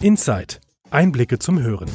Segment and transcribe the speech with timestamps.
[0.00, 0.56] Inside.
[0.90, 1.88] Einblicke zum Hören.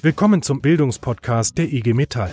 [0.00, 2.30] Willkommen zum Bildungspodcast der IG Metall.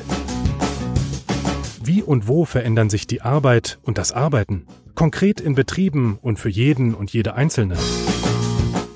[1.84, 4.68] Wie und wo verändern sich die Arbeit und das Arbeiten?
[4.96, 7.76] Konkret in Betrieben und für jeden und jede Einzelne.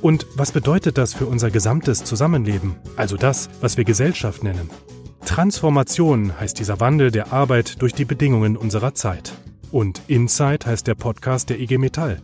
[0.01, 4.69] Und was bedeutet das für unser gesamtes Zusammenleben, also das, was wir Gesellschaft nennen?
[5.25, 9.33] Transformation heißt dieser Wandel der Arbeit durch die Bedingungen unserer Zeit.
[9.69, 12.21] Und Inside heißt der Podcast der IG Metall.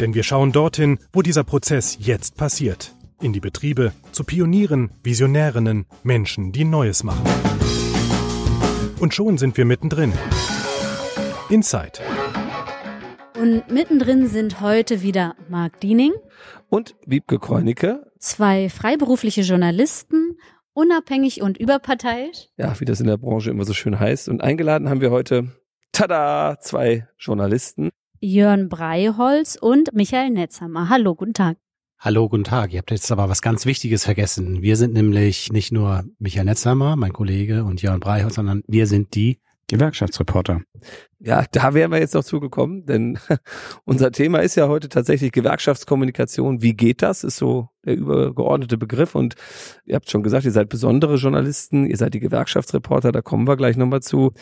[0.00, 2.94] Denn wir schauen dorthin, wo dieser Prozess jetzt passiert.
[3.20, 7.24] In die Betriebe, zu Pionieren, Visionärinnen, Menschen, die Neues machen.
[8.98, 10.12] Und schon sind wir mittendrin.
[11.48, 12.00] Inside.
[13.40, 16.12] Und mittendrin sind heute wieder Marc Diening
[16.68, 18.10] und Wiebke Kreunicke.
[18.18, 20.38] Zwei freiberufliche Journalisten,
[20.72, 22.48] unabhängig und überparteiisch.
[22.56, 24.28] Ja, wie das in der Branche immer so schön heißt.
[24.28, 25.48] Und eingeladen haben wir heute,
[25.92, 27.90] tada, zwei Journalisten.
[28.24, 30.88] Jörn Breiholz und Michael Netzhammer.
[30.88, 31.56] Hallo, guten Tag.
[31.98, 32.72] Hallo, guten Tag.
[32.72, 34.62] Ihr habt jetzt aber was ganz Wichtiges vergessen.
[34.62, 39.16] Wir sind nämlich nicht nur Michael Netzhammer, mein Kollege, und Jörn Breiholz, sondern wir sind
[39.16, 40.60] die Gewerkschaftsreporter.
[41.18, 43.18] Ja, da wären wir jetzt noch zugekommen, denn
[43.84, 46.62] unser Thema ist ja heute tatsächlich Gewerkschaftskommunikation.
[46.62, 47.24] Wie geht das?
[47.24, 49.16] Ist so der übergeordnete Begriff.
[49.16, 49.34] Und
[49.84, 53.56] ihr habt schon gesagt, ihr seid besondere Journalisten, ihr seid die Gewerkschaftsreporter, da kommen wir
[53.56, 54.32] gleich nochmal zu.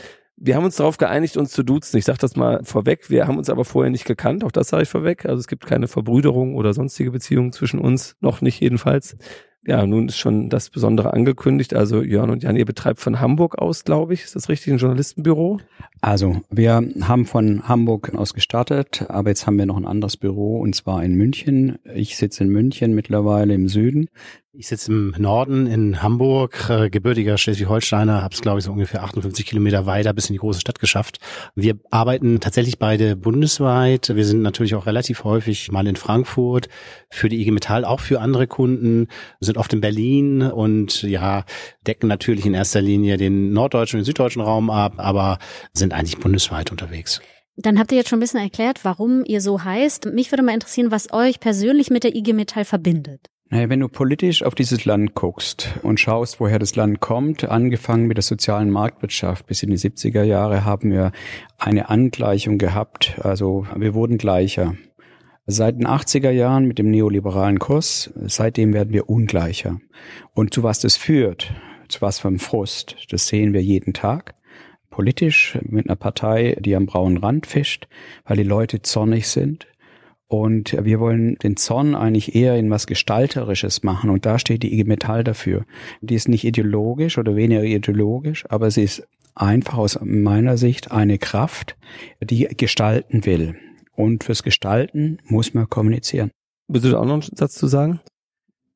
[0.43, 1.99] Wir haben uns darauf geeinigt, uns zu duzen.
[1.99, 3.11] Ich sage das mal vorweg.
[3.11, 4.43] Wir haben uns aber vorher nicht gekannt.
[4.43, 5.27] Auch das sage ich vorweg.
[5.27, 8.17] Also es gibt keine Verbrüderung oder sonstige Beziehungen zwischen uns.
[8.21, 9.19] Noch nicht jedenfalls.
[9.67, 11.75] Ja, nun ist schon das Besondere angekündigt.
[11.75, 14.25] Also Jörn und Jan, ihr betreibt von Hamburg aus, glaube ich.
[14.25, 15.61] Ist das richtig, ein Journalistenbüro?
[16.01, 20.59] Also wir haben von Hamburg aus gestartet, aber jetzt haben wir noch ein anderes Büro
[20.61, 21.79] und zwar in München.
[21.95, 24.09] Ich sitze in München mittlerweile im Süden.
[24.53, 29.05] Ich sitze im Norden in Hamburg, äh, gebürtiger Schleswig-Holsteiner, habe es glaube ich so ungefähr
[29.05, 31.19] 58 Kilometer weiter bis in die große Stadt geschafft.
[31.55, 34.13] Wir arbeiten tatsächlich beide bundesweit.
[34.13, 36.69] Wir sind natürlich auch relativ häufig mal in Frankfurt
[37.11, 39.07] für die IG Metall, auch für andere Kunden,
[39.39, 41.45] sind oft in Berlin und ja,
[41.87, 45.39] decken natürlich in erster Linie den norddeutschen und den süddeutschen Raum ab, aber
[45.75, 47.21] sind eigentlich bundesweit unterwegs.
[47.57, 50.07] Dann habt ihr jetzt schon ein bisschen erklärt, warum ihr so heißt.
[50.07, 53.29] Mich würde mal interessieren, was euch persönlich mit der IG Metall verbindet.
[53.53, 58.07] Naja, wenn du politisch auf dieses Land guckst und schaust, woher das Land kommt, angefangen
[58.07, 61.11] mit der sozialen Marktwirtschaft bis in die 70er Jahre, haben wir
[61.59, 63.19] eine Angleichung gehabt.
[63.21, 64.77] Also wir wurden gleicher.
[65.47, 69.81] Seit den 80er Jahren mit dem neoliberalen Kurs, seitdem werden wir ungleicher.
[70.33, 71.53] Und zu was das führt,
[71.89, 74.37] zu was vom Frust, das sehen wir jeden Tag.
[74.91, 77.89] Politisch mit einer Partei, die am braunen Rand fischt,
[78.25, 79.67] weil die Leute zornig sind,
[80.31, 84.11] und wir wollen den Zorn eigentlich eher in was Gestalterisches machen.
[84.11, 85.65] Und da steht die IG Metall dafür.
[86.03, 91.19] Die ist nicht ideologisch oder weniger ideologisch, aber sie ist einfach aus meiner Sicht eine
[91.19, 91.77] Kraft,
[92.21, 93.57] die gestalten will.
[93.97, 96.31] Und fürs Gestalten muss man kommunizieren.
[96.69, 97.99] Willst du da auch noch einen Satz zu sagen?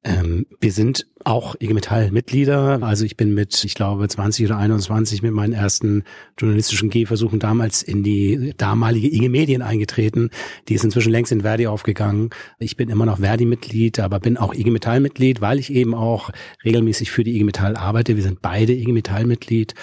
[0.03, 2.83] Ähm, wir sind auch IG Metall Mitglieder.
[2.83, 6.05] Also ich bin mit, ich glaube, 20 oder 21 mit meinen ersten
[6.39, 10.31] journalistischen Gehversuchen damals in die damalige IG Medien eingetreten.
[10.69, 12.31] Die ist inzwischen längst in Verdi aufgegangen.
[12.59, 16.31] Ich bin immer noch Verdi-Mitglied, aber bin auch IG Metall-Mitglied, weil ich eben auch
[16.65, 18.17] regelmäßig für die IG Metall arbeite.
[18.17, 19.75] Wir sind beide IG Metall-Mitglied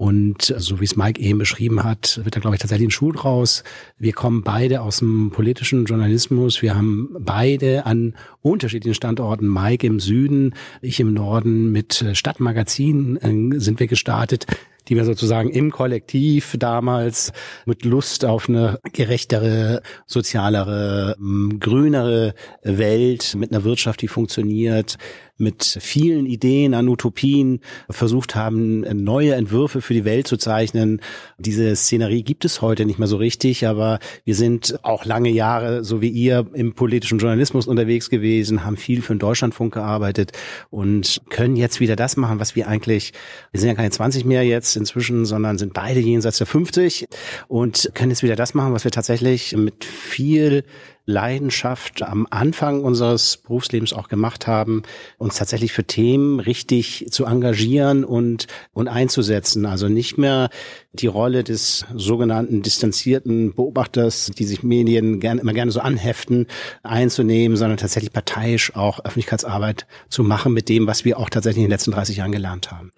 [0.00, 3.10] und so wie es Mike eben beschrieben hat, wird da, glaube ich, tatsächlich ein Schuh
[3.10, 3.64] draus.
[3.98, 6.62] Wir kommen beide aus dem politischen Journalismus.
[6.62, 10.54] Wir haben beide an unterschiedlichen Standorten, Mike im Süden,
[10.88, 14.46] ich im Norden mit Stadtmagazinen äh, sind wir gestartet
[14.88, 17.32] die wir sozusagen im Kollektiv damals
[17.66, 21.16] mit Lust auf eine gerechtere, sozialere,
[21.60, 24.98] grünere Welt mit einer Wirtschaft, die funktioniert,
[25.38, 31.00] mit vielen Ideen an Utopien versucht haben, neue Entwürfe für die Welt zu zeichnen.
[31.38, 35.84] Diese Szenerie gibt es heute nicht mehr so richtig, aber wir sind auch lange Jahre,
[35.84, 40.32] so wie ihr, im politischen Journalismus unterwegs gewesen, haben viel für den Deutschlandfunk gearbeitet
[40.70, 43.12] und können jetzt wieder das machen, was wir eigentlich,
[43.52, 47.06] wir sind ja keine 20 mehr jetzt inzwischen, sondern sind beide jenseits der 50
[47.48, 50.64] und können jetzt wieder das machen, was wir tatsächlich mit viel
[51.08, 54.82] Leidenschaft am Anfang unseres Berufslebens auch gemacht haben,
[55.16, 59.64] uns tatsächlich für Themen richtig zu engagieren und, und einzusetzen.
[59.64, 60.50] Also nicht mehr
[60.92, 66.46] die Rolle des sogenannten distanzierten Beobachters, die sich Medien gerne, immer gerne so anheften,
[66.82, 71.68] einzunehmen, sondern tatsächlich parteiisch auch Öffentlichkeitsarbeit zu machen mit dem, was wir auch tatsächlich in
[71.68, 72.92] den letzten 30 Jahren gelernt haben.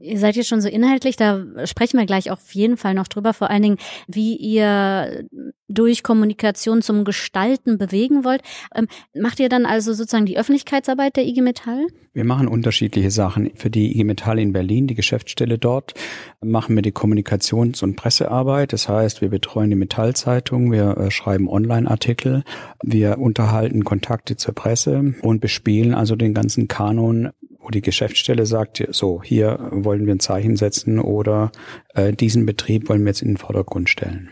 [0.00, 3.32] Ihr seid jetzt schon so inhaltlich, da sprechen wir gleich auf jeden Fall noch drüber,
[3.32, 5.24] vor allen Dingen, wie ihr
[5.68, 8.42] durch Kommunikation zum Gestalten bewegen wollt.
[8.74, 11.86] Ähm, macht ihr dann also sozusagen die Öffentlichkeitsarbeit der IG Metall?
[12.12, 13.50] Wir machen unterschiedliche Sachen.
[13.54, 15.94] Für die IG Metall in Berlin, die Geschäftsstelle dort,
[16.42, 18.72] machen wir die Kommunikations- und Pressearbeit.
[18.72, 22.44] Das heißt, wir betreuen die Metallzeitung, wir äh, schreiben Online-Artikel,
[22.82, 27.30] wir unterhalten Kontakte zur Presse und bespielen also den ganzen Kanon
[27.64, 31.50] wo die Geschäftsstelle sagt, so, hier wollen wir ein Zeichen setzen oder
[31.94, 34.28] äh, diesen Betrieb wollen wir jetzt in den Vordergrund stellen.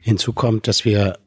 [0.00, 1.18] Hinzu kommt, dass wir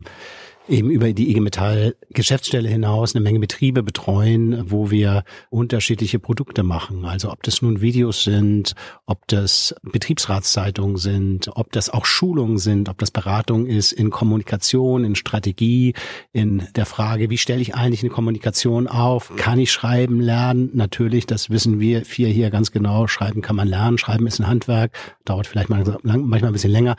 [0.69, 6.63] eben über die IG Metall Geschäftsstelle hinaus eine Menge Betriebe betreuen, wo wir unterschiedliche Produkte
[6.63, 7.05] machen.
[7.05, 8.75] Also ob das nun Videos sind,
[9.05, 15.03] ob das Betriebsratszeitungen sind, ob das auch Schulungen sind, ob das Beratung ist in Kommunikation,
[15.03, 15.93] in Strategie,
[16.31, 19.33] in der Frage, wie stelle ich eigentlich eine Kommunikation auf?
[19.35, 20.69] Kann ich schreiben lernen?
[20.73, 23.07] Natürlich, das wissen wir vier hier ganz genau.
[23.07, 23.97] Schreiben kann man lernen.
[23.97, 24.91] Schreiben ist ein Handwerk,
[25.25, 26.95] dauert vielleicht manchmal ein bisschen länger.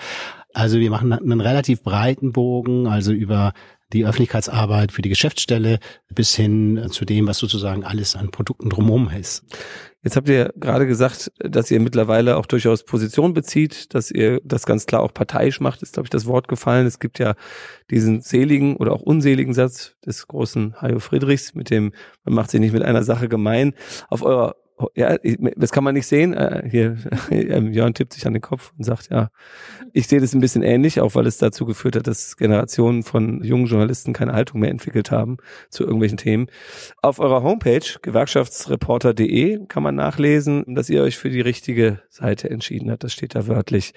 [0.53, 3.53] Also wir machen einen relativ breiten Bogen, also über
[3.93, 5.79] die Öffentlichkeitsarbeit für die Geschäftsstelle
[6.15, 9.45] bis hin zu dem, was sozusagen alles an Produkten drumherum ist.
[10.03, 14.65] Jetzt habt ihr gerade gesagt, dass ihr mittlerweile auch durchaus Position bezieht, dass ihr das
[14.65, 16.87] ganz klar auch parteiisch macht, ist, glaube ich, das Wort gefallen.
[16.87, 17.35] Es gibt ja
[17.91, 21.93] diesen seligen oder auch unseligen Satz des großen Hajo Friedrichs, mit dem
[22.25, 23.75] man macht sich nicht mit einer Sache gemein.
[24.09, 24.57] Auf eurer
[24.95, 25.17] ja,
[25.57, 26.33] das kann man nicht sehen.
[26.35, 26.97] Äh, hier,
[27.31, 29.31] ähm, Jörn tippt sich an den Kopf und sagt, ja,
[29.93, 33.43] ich sehe das ein bisschen ähnlich, auch weil es dazu geführt hat, dass Generationen von
[33.43, 35.39] jungen Journalisten keine Haltung mehr entwickelt haben
[35.69, 36.47] zu irgendwelchen Themen.
[37.03, 42.91] Auf eurer Homepage, gewerkschaftsreporter.de, kann man nachlesen, dass ihr euch für die richtige Seite entschieden
[42.91, 43.05] habt.
[43.05, 43.93] Das steht da wörtlich.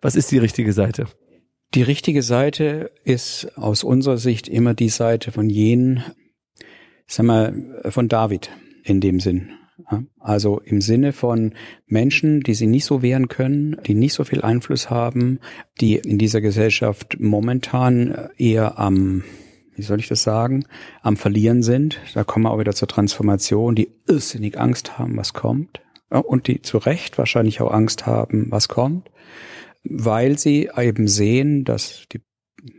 [0.00, 1.06] Was ist die richtige Seite?
[1.74, 6.02] Die richtige Seite ist aus unserer Sicht immer die Seite von jenen,
[7.06, 8.50] sagen wir, von David
[8.84, 9.57] in dem Sinn.
[10.18, 11.54] Also im Sinne von
[11.86, 15.38] Menschen, die sie nicht so wehren können, die nicht so viel Einfluss haben,
[15.80, 19.22] die in dieser Gesellschaft momentan eher am,
[19.76, 20.64] wie soll ich das sagen,
[21.02, 22.00] am Verlieren sind.
[22.14, 25.80] Da kommen wir auch wieder zur Transformation, die irrsinnig Angst haben, was kommt.
[26.10, 29.10] Und die zu Recht wahrscheinlich auch Angst haben, was kommt,
[29.84, 32.20] weil sie eben sehen, dass die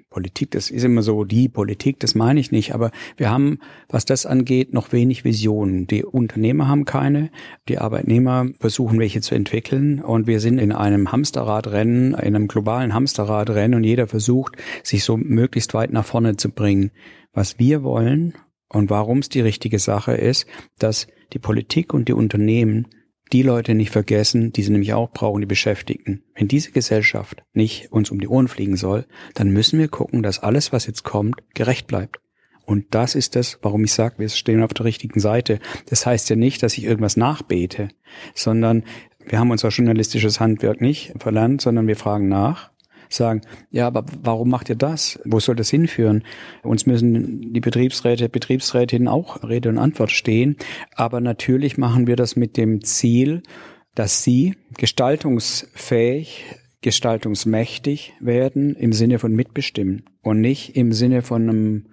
[0.10, 4.06] Politik, das ist immer so die Politik, das meine ich nicht, aber wir haben, was
[4.06, 5.88] das angeht, noch wenig Visionen.
[5.88, 7.30] Die Unternehmer haben keine,
[7.68, 12.94] die Arbeitnehmer versuchen welche zu entwickeln und wir sind in einem Hamsterradrennen, in einem globalen
[12.94, 16.92] Hamsterradrennen und jeder versucht, sich so möglichst weit nach vorne zu bringen.
[17.32, 18.34] Was wir wollen
[18.68, 20.48] und warum es die richtige Sache ist,
[20.80, 22.88] dass die Politik und die Unternehmen
[23.32, 26.24] die Leute nicht vergessen, die sie nämlich auch brauchen, die Beschäftigten.
[26.36, 29.06] Wenn diese Gesellschaft nicht uns um die Ohren fliegen soll,
[29.36, 32.20] dann müssen wir gucken, dass alles, was jetzt kommt, gerecht bleibt.
[32.66, 35.60] Und das ist das, warum ich sage, wir stehen auf der richtigen Seite.
[35.88, 37.90] Das heißt ja nicht, dass ich irgendwas nachbete,
[38.36, 38.84] sondern
[39.26, 42.72] wir haben unser journalistisches Handwerk nicht verlernt, sondern wir fragen nach
[43.14, 43.42] sagen,
[43.72, 45.20] ja, aber warum macht ihr das?
[45.26, 46.24] Wo soll das hinführen?
[46.64, 50.58] Uns müssen die Betriebsräte, Betriebsrätinnen auch Rede und Antwort stehen.
[50.96, 53.44] Aber natürlich machen wir das mit dem Ziel,
[53.96, 56.46] dass sie gestaltungsfähig,
[56.82, 61.86] gestaltungsmächtig werden im Sinne von mitbestimmen und nicht im Sinne von einem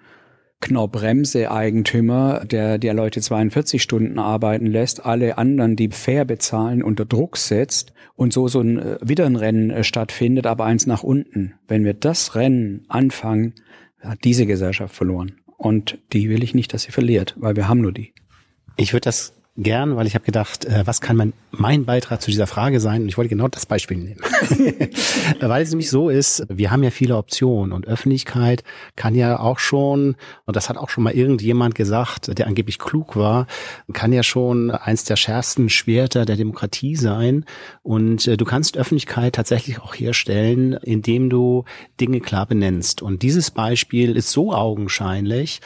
[0.61, 7.37] Knorr-Bremse-Eigentümer, der der Leute 42 Stunden arbeiten lässt, alle anderen, die fair bezahlen, unter Druck
[7.37, 11.55] setzt und so so ein äh, wieder ein Rennen äh, stattfindet, aber eins nach unten.
[11.69, 13.55] Wenn wir das Rennen anfangen,
[14.01, 15.41] hat diese Gesellschaft verloren.
[15.57, 18.13] Und die will ich nicht, dass sie verliert, weil wir haben nur die.
[18.77, 22.31] Ich würde das gern, weil ich habe gedacht, äh, was kann man mein Beitrag zu
[22.31, 23.03] dieser Frage sein?
[23.03, 24.21] Und ich wollte genau das Beispiel nehmen.
[25.41, 28.65] weil es nämlich so ist, wir haben ja viele Optionen und Öffentlichkeit
[28.97, 33.17] kann ja auch schon, und das hat auch schon mal irgendjemand gesagt, der angeblich klug
[33.17, 33.47] war,
[33.93, 37.45] kann ja schon eins der schärfsten Schwerter der Demokratie sein.
[37.83, 41.65] Und äh, du kannst Öffentlichkeit tatsächlich auch herstellen, indem du
[42.01, 43.01] Dinge klar benennst.
[43.03, 45.61] Und dieses Beispiel ist so augenscheinlich,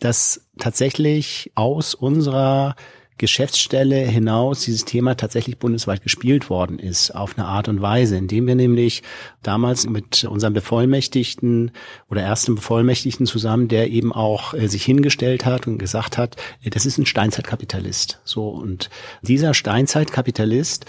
[0.00, 2.76] dass tatsächlich aus unserer
[3.16, 8.46] Geschäftsstelle hinaus dieses Thema tatsächlich bundesweit gespielt worden ist, auf eine Art und Weise, indem
[8.46, 9.02] wir nämlich
[9.42, 11.70] damals mit unserem Bevollmächtigten
[12.10, 16.70] oder ersten Bevollmächtigten zusammen, der eben auch äh, sich hingestellt hat und gesagt hat, äh,
[16.70, 18.20] das ist ein Steinzeitkapitalist.
[18.24, 18.90] So, und
[19.22, 20.86] dieser Steinzeitkapitalist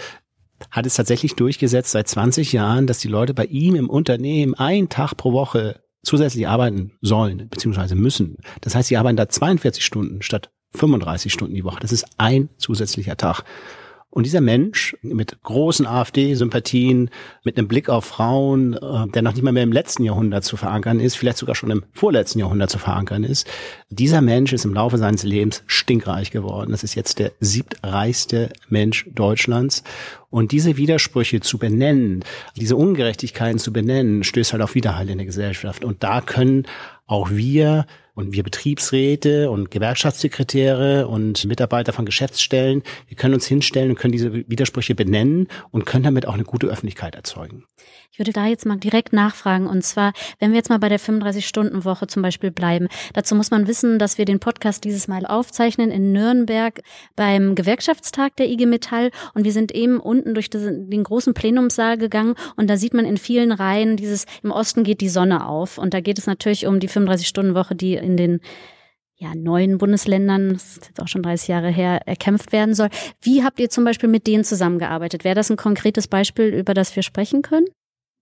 [0.70, 4.88] hat es tatsächlich durchgesetzt seit 20 Jahren, dass die Leute bei ihm im Unternehmen einen
[4.88, 8.36] Tag pro Woche zusätzlich arbeiten sollen, beziehungsweise müssen.
[8.62, 11.80] Das heißt, sie arbeiten da 42 Stunden statt 35 Stunden die Woche.
[11.80, 13.44] Das ist ein zusätzlicher Tag.
[14.16, 17.10] Und dieser Mensch mit großen AfD-Sympathien,
[17.44, 20.56] mit einem Blick auf Frauen, äh, der noch nicht mal mehr im letzten Jahrhundert zu
[20.56, 23.46] verankern ist, vielleicht sogar schon im vorletzten Jahrhundert zu verankern ist,
[23.90, 26.70] dieser Mensch ist im Laufe seines Lebens stinkreich geworden.
[26.70, 29.84] Das ist jetzt der siebtreichste Mensch Deutschlands.
[30.30, 32.24] Und diese Widersprüche zu benennen,
[32.56, 35.84] diese Ungerechtigkeiten zu benennen, stößt halt auf Widerhall in der Gesellschaft.
[35.84, 36.64] Und da können
[37.06, 37.84] auch wir
[38.16, 44.12] und wir Betriebsräte und Gewerkschaftssekretäre und Mitarbeiter von Geschäftsstellen, wir können uns hinstellen und können
[44.12, 47.64] diese Widersprüche benennen und können damit auch eine gute Öffentlichkeit erzeugen.
[48.16, 49.66] Ich würde da jetzt mal direkt nachfragen.
[49.66, 52.88] Und zwar, wenn wir jetzt mal bei der 35-Stunden-Woche zum Beispiel bleiben.
[53.12, 56.80] Dazu muss man wissen, dass wir den Podcast dieses Mal aufzeichnen in Nürnberg
[57.14, 59.10] beim Gewerkschaftstag der IG Metall.
[59.34, 62.36] Und wir sind eben unten durch den großen Plenumssaal gegangen.
[62.56, 65.76] Und da sieht man in vielen Reihen dieses, im Osten geht die Sonne auf.
[65.76, 68.40] Und da geht es natürlich um die 35-Stunden-Woche, die in den
[69.18, 72.90] ja, neuen Bundesländern, das ist jetzt auch schon 30 Jahre her, erkämpft werden soll.
[73.22, 75.24] Wie habt ihr zum Beispiel mit denen zusammengearbeitet?
[75.24, 77.66] Wäre das ein konkretes Beispiel, über das wir sprechen können?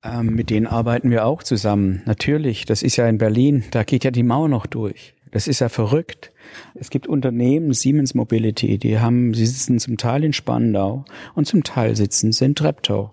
[0.05, 2.03] Ähm, mit denen arbeiten wir auch zusammen.
[2.05, 5.15] Natürlich, das ist ja in Berlin, da geht ja die Mauer noch durch.
[5.33, 6.31] Das ist ja verrückt.
[6.75, 11.65] Es gibt Unternehmen, Siemens Mobility, die haben, sie sitzen zum Teil in Spandau und zum
[11.65, 13.11] Teil sitzen sie in Treptow.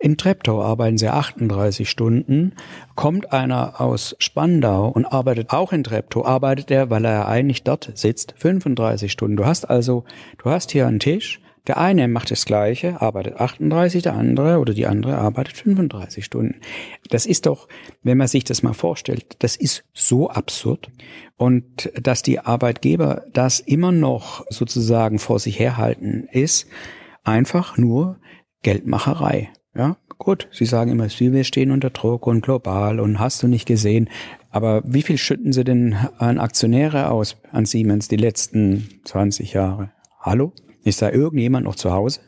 [0.00, 2.52] In Treptow arbeiten sie 38 Stunden.
[2.94, 7.90] Kommt einer aus Spandau und arbeitet auch in Treptow, arbeitet er, weil er eigentlich dort
[7.94, 9.36] sitzt, 35 Stunden.
[9.36, 10.04] Du hast also,
[10.38, 14.72] du hast hier einen Tisch, der eine macht das Gleiche, arbeitet 38, der andere oder
[14.72, 16.60] die andere arbeitet 35 Stunden.
[17.10, 17.66] Das ist doch,
[18.04, 20.90] wenn man sich das mal vorstellt, das ist so absurd.
[21.36, 26.68] Und dass die Arbeitgeber das immer noch sozusagen vor sich herhalten, ist
[27.24, 28.20] einfach nur
[28.62, 29.50] Geldmacherei.
[29.74, 33.66] Ja, gut, Sie sagen immer, wir stehen unter Druck und global und hast du nicht
[33.66, 34.08] gesehen.
[34.50, 39.92] Aber wie viel schütten Sie denn an Aktionäre aus, an Siemens, die letzten 20 Jahre?
[40.20, 40.52] Hallo?
[40.84, 42.20] Ist da irgendjemand noch zu Hause?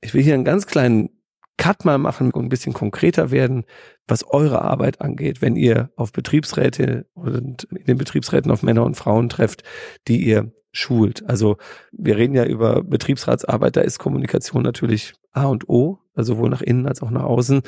[0.00, 1.10] Ich will hier einen ganz kleinen
[1.56, 3.64] Cut mal machen und ein bisschen konkreter werden,
[4.06, 8.96] was eure Arbeit angeht, wenn ihr auf Betriebsräte und in den Betriebsräten auf Männer und
[8.96, 9.62] Frauen trefft,
[10.08, 11.28] die ihr schult.
[11.28, 11.56] Also
[11.92, 16.62] wir reden ja über Betriebsratsarbeit, da ist Kommunikation natürlich A und O, also sowohl nach
[16.62, 17.62] innen als auch nach außen.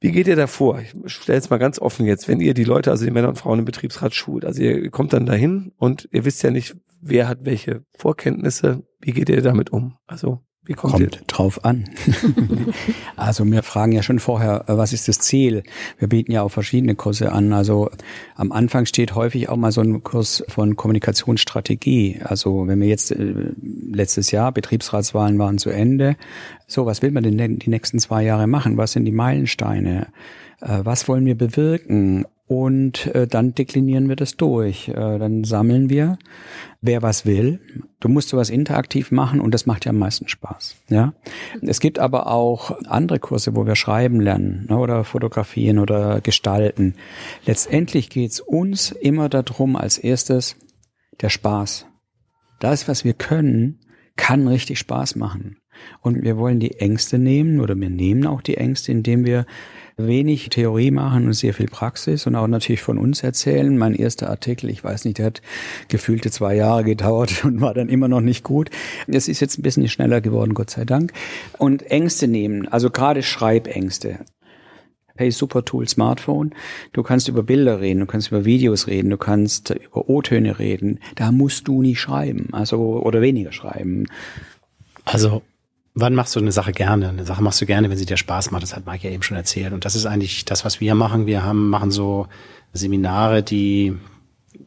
[0.00, 0.80] Wie geht ihr da vor?
[0.80, 3.38] Ich stelle es mal ganz offen jetzt, wenn ihr die Leute, also die Männer und
[3.38, 7.28] Frauen im Betriebsrat schult, also ihr kommt dann dahin und ihr wisst ja nicht, wer
[7.28, 9.96] hat welche Vorkenntnisse, wie geht ihr damit um?
[10.06, 11.88] Also wie kommt, kommt drauf an.
[13.16, 15.62] also wir fragen ja schon vorher, äh, was ist das Ziel?
[15.98, 17.52] Wir bieten ja auch verschiedene Kurse an.
[17.52, 17.90] Also
[18.36, 22.20] am Anfang steht häufig auch mal so ein Kurs von Kommunikationsstrategie.
[22.22, 23.52] Also wenn wir jetzt äh,
[23.90, 26.16] letztes Jahr Betriebsratswahlen waren zu Ende,
[26.66, 28.76] so was will man denn die nächsten zwei Jahre machen?
[28.76, 30.08] Was sind die Meilensteine?
[30.60, 32.26] Äh, was wollen wir bewirken?
[32.50, 34.88] Und äh, dann deklinieren wir das durch.
[34.88, 36.18] Äh, dann sammeln wir,
[36.80, 37.60] wer was will.
[38.00, 40.74] Du musst sowas interaktiv machen und das macht ja am meisten Spaß.
[40.88, 41.14] Ja.
[41.62, 46.96] Es gibt aber auch andere Kurse, wo wir schreiben lernen ne, oder fotografieren oder gestalten.
[47.46, 50.56] Letztendlich geht's uns immer darum, als erstes
[51.20, 51.86] der Spaß.
[52.58, 53.78] Das, was wir können,
[54.16, 55.59] kann richtig Spaß machen.
[56.02, 59.46] Und wir wollen die Ängste nehmen oder wir nehmen auch die Ängste, indem wir
[60.06, 63.76] wenig Theorie machen und sehr viel Praxis und auch natürlich von uns erzählen.
[63.76, 65.42] Mein erster Artikel, ich weiß nicht, der hat
[65.88, 68.70] gefühlte zwei Jahre gedauert und war dann immer noch nicht gut.
[69.06, 71.12] Es ist jetzt ein bisschen schneller geworden, Gott sei Dank.
[71.58, 74.20] Und Ängste nehmen, also gerade Schreibängste.
[75.16, 76.54] Hey, super Tool Smartphone.
[76.94, 80.98] Du kannst über Bilder reden, du kannst über Videos reden, du kannst über O-Töne reden.
[81.14, 84.06] Da musst du nicht schreiben, also oder weniger schreiben.
[85.04, 85.42] Also
[85.94, 87.08] Wann machst du eine Sache gerne?
[87.08, 88.62] Eine Sache machst du gerne, wenn sie dir Spaß macht.
[88.62, 89.72] Das hat Mike ja eben schon erzählt.
[89.72, 91.26] Und das ist eigentlich das, was wir machen.
[91.26, 92.28] Wir haben, machen so
[92.72, 93.96] Seminare, die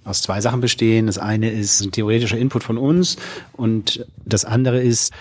[0.04, 1.08] aus zwei Sachen bestehen.
[1.08, 3.18] Das eine ist ein theoretischer Input von uns
[3.54, 5.14] und das andere ist,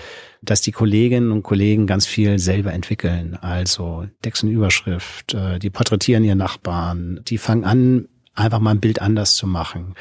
[0.43, 3.39] dass die Kolleginnen und Kollegen ganz viel selber entwickeln.
[3.41, 8.81] Also Text und Überschrift, äh, die porträtieren ihren Nachbarn, die fangen an, einfach mal ein
[8.81, 9.95] Bild anders zu machen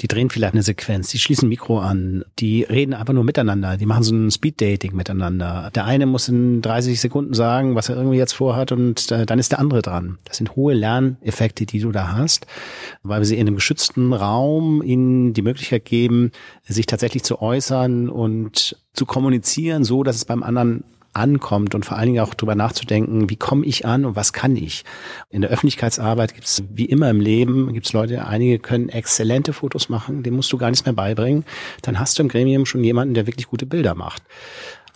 [0.00, 3.86] die drehen vielleicht eine Sequenz, die schließen Mikro an, die reden einfach nur miteinander, die
[3.86, 5.70] machen so ein Speed-Dating miteinander.
[5.74, 9.52] Der eine muss in 30 Sekunden sagen, was er irgendwie jetzt vorhat und dann ist
[9.52, 10.18] der andere dran.
[10.24, 12.46] Das sind hohe Lerneffekte, die du da hast,
[13.04, 16.32] weil wir sie in einem geschützten Raum ihnen die Möglichkeit geben,
[16.64, 20.82] sich tatsächlich zu äußern und zu kommunizieren, so dass es beim anderen
[21.14, 24.56] ankommt und vor allen Dingen auch drüber nachzudenken, wie komme ich an und was kann
[24.56, 24.84] ich.
[25.30, 29.52] In der Öffentlichkeitsarbeit gibt es wie immer im Leben, gibt es Leute, einige können exzellente
[29.52, 31.44] Fotos machen, dem musst du gar nichts mehr beibringen.
[31.82, 34.22] Dann hast du im Gremium schon jemanden, der wirklich gute Bilder macht.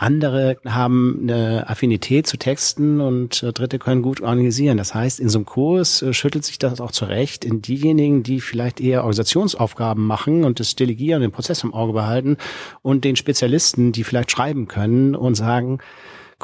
[0.01, 4.79] Andere haben eine Affinität zu Texten und äh, Dritte können gut organisieren.
[4.79, 8.41] Das heißt, in so einem Kurs äh, schüttelt sich das auch zurecht in diejenigen, die
[8.41, 12.37] vielleicht eher Organisationsaufgaben machen und das Delegieren, den Prozess im Auge behalten
[12.81, 15.81] und den Spezialisten, die vielleicht schreiben können und sagen,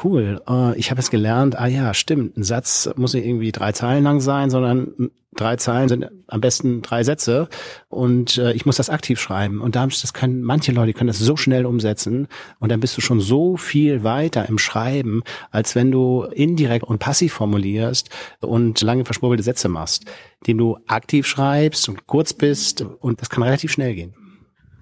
[0.02, 3.72] cool, äh, ich habe jetzt gelernt, ah ja, stimmt, ein Satz muss nicht irgendwie drei
[3.72, 7.48] Zeilen lang sein, sondern drei Zeilen sind am besten drei Sätze
[7.88, 9.60] und äh, ich muss das aktiv schreiben.
[9.60, 12.28] Und da das können manche Leute können das so schnell umsetzen
[12.60, 16.98] und dann bist du schon so viel weiter im Schreiben, als wenn du indirekt und
[16.98, 18.10] passiv formulierst
[18.40, 20.04] und lange verschwurbelte Sätze machst,
[20.40, 24.14] indem du aktiv schreibst und kurz bist und das kann relativ schnell gehen.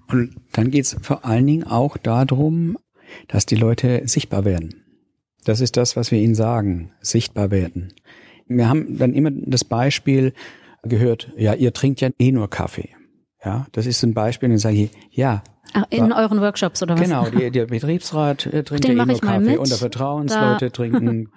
[0.07, 2.77] Und dann geht's vor allen Dingen auch darum,
[3.27, 4.82] dass die Leute sichtbar werden.
[5.43, 7.93] Das ist das, was wir ihnen sagen, sichtbar werden.
[8.47, 10.33] Wir haben dann immer das Beispiel
[10.83, 12.89] gehört, ja, ihr trinkt ja eh nur Kaffee.
[13.43, 15.43] Ja, das ist ein Beispiel, dann sage ich, ja.
[15.73, 17.01] Ach, in da, euren Workshops oder was?
[17.01, 20.69] Genau, die, der Betriebsrat äh, trinkt Den ja eh nur Kaffee und der Vertrauensleute da.
[20.73, 21.29] trinken,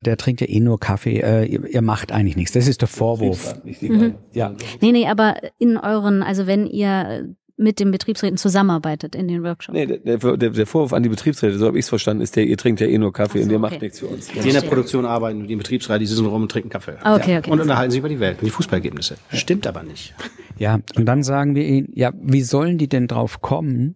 [0.00, 2.52] der trinkt ja eh nur Kaffee, äh, ihr, ihr, macht eigentlich nichts.
[2.52, 3.56] Das ist der Vorwurf.
[3.64, 4.14] Mhm.
[4.32, 4.54] Ja.
[4.80, 9.74] Nee, nee, aber in euren, also wenn ihr mit den Betriebsräten zusammenarbeitet in den Workshops.
[9.74, 12.44] Nee, der, der, der Vorwurf an die Betriebsräte, so habe ich es verstanden, ist der,
[12.44, 13.70] ihr trinkt ja eh nur Kaffee so, und ihr okay.
[13.70, 14.28] macht nichts für uns.
[14.28, 16.96] Die in der Produktion arbeiten und die Betriebsräte, die sitzen rum und trinken Kaffee.
[17.02, 17.50] Ah, okay, okay.
[17.50, 19.16] Und unterhalten sich über die Welt und die Fußballergebnisse.
[19.32, 20.14] Stimmt aber nicht.
[20.58, 23.94] Ja, und dann sagen wir ihnen, ja, wie sollen die denn drauf kommen,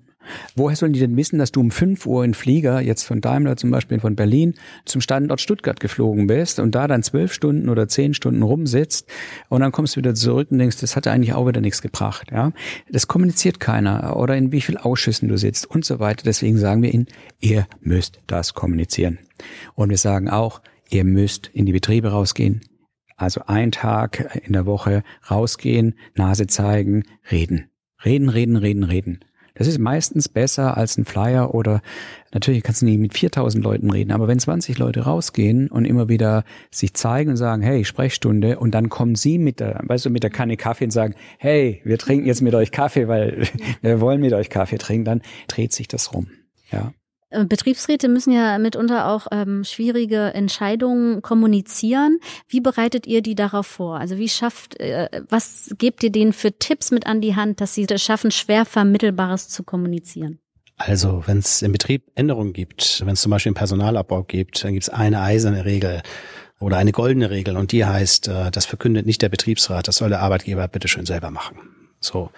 [0.56, 3.56] Woher sollen die denn wissen, dass du um 5 Uhr in Flieger, jetzt von Daimler
[3.56, 4.54] zum Beispiel von Berlin,
[4.84, 9.08] zum Standort Stuttgart geflogen bist und da dann zwölf Stunden oder zehn Stunden rumsitzt
[9.48, 12.28] und dann kommst du wieder zurück und denkst, das hat eigentlich auch wieder nichts gebracht.
[12.32, 12.52] Ja,
[12.90, 16.22] Das kommuniziert keiner oder in wie viel Ausschüssen du sitzt und so weiter.
[16.24, 17.06] Deswegen sagen wir ihnen,
[17.40, 19.18] ihr müsst das kommunizieren.
[19.74, 22.62] Und wir sagen auch, ihr müsst in die Betriebe rausgehen.
[23.16, 27.68] Also ein Tag in der Woche rausgehen, Nase zeigen, reden.
[28.04, 29.20] Reden, reden, reden, reden.
[29.58, 31.82] Das ist meistens besser als ein Flyer oder
[32.32, 36.08] natürlich kannst du nicht mit 4000 Leuten reden, aber wenn 20 Leute rausgehen und immer
[36.08, 40.10] wieder sich zeigen und sagen, hey, Sprechstunde und dann kommen sie mit der, weißt du,
[40.10, 43.48] mit der Kanne Kaffee und sagen, hey, wir trinken jetzt mit euch Kaffee, weil
[43.82, 46.28] wir wollen mit euch Kaffee trinken, dann dreht sich das rum.
[46.70, 46.92] Ja.
[47.30, 52.18] Äh, Betriebsräte müssen ja mitunter auch ähm, schwierige Entscheidungen kommunizieren.
[52.48, 53.98] Wie bereitet ihr die darauf vor?
[53.98, 57.74] Also wie schafft, äh, was gebt ihr denen für Tipps mit an die Hand, dass
[57.74, 60.38] sie das schaffen, schwer Vermittelbares zu kommunizieren?
[60.76, 64.72] Also wenn es im Betrieb Änderungen gibt, wenn es zum Beispiel einen Personalabbau gibt, dann
[64.72, 66.02] gibt es eine eiserne Regel
[66.60, 70.08] oder eine goldene Regel und die heißt, äh, das verkündet nicht der Betriebsrat, das soll
[70.08, 71.77] der Arbeitgeber bitteschön selber machen.
[72.00, 72.30] So.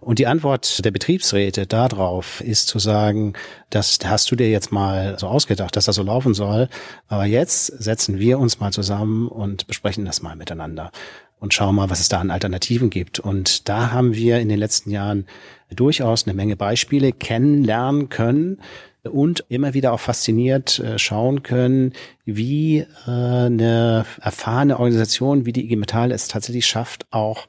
[0.00, 3.34] Und die Antwort der Betriebsräte darauf ist zu sagen,
[3.68, 6.68] das hast du dir jetzt mal so ausgedacht, dass das so laufen soll.
[7.08, 10.92] Aber jetzt setzen wir uns mal zusammen und besprechen das mal miteinander
[11.40, 13.18] und schauen mal, was es da an Alternativen gibt.
[13.18, 15.26] Und da haben wir in den letzten Jahren
[15.74, 18.60] durchaus eine Menge Beispiele kennenlernen können
[19.02, 21.94] und immer wieder auch fasziniert äh, schauen können,
[22.26, 27.46] wie äh, eine erfahrene Organisation wie die IG Metall es tatsächlich schafft, auch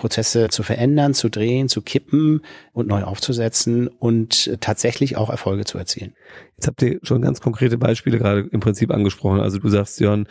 [0.00, 2.40] Prozesse zu verändern, zu drehen, zu kippen
[2.72, 6.14] und neu aufzusetzen und tatsächlich auch Erfolge zu erzielen.
[6.56, 9.40] Jetzt habt ihr schon ganz konkrete Beispiele gerade im Prinzip angesprochen.
[9.40, 10.26] Also du sagst, Jörn,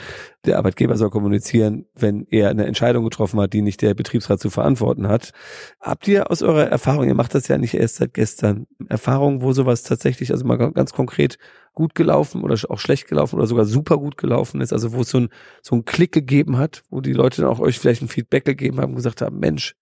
[0.46, 4.50] der Arbeitgeber soll kommunizieren, wenn er eine Entscheidung getroffen hat, die nicht der Betriebsrat zu
[4.50, 5.32] verantworten hat.
[5.80, 9.54] Habt ihr aus eurer Erfahrung, ihr macht das ja nicht erst seit gestern, Erfahrungen, wo
[9.54, 11.38] sowas tatsächlich, also mal ganz konkret
[11.80, 15.10] gut gelaufen oder auch schlecht gelaufen oder sogar super gut gelaufen ist, also wo es
[15.10, 15.30] so ein,
[15.62, 18.82] so ein Klick gegeben hat, wo die Leute dann auch euch vielleicht ein Feedback gegeben
[18.82, 19.76] haben, gesagt haben, Mensch,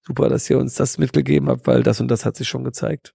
[0.00, 3.12] super, dass ihr uns das mitgegeben habt, weil das und das hat sich schon gezeigt.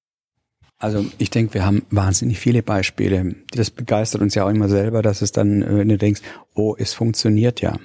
[0.78, 3.34] Also ich denke, wir haben wahnsinnig viele Beispiele.
[3.50, 6.21] Das begeistert uns ja auch immer selber, dass es dann, äh, wenn du denkst,
[6.54, 7.80] oh, es funktioniert ja.